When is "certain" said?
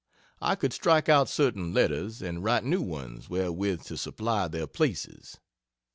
1.29-1.75